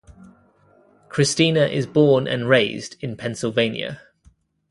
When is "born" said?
1.85-2.25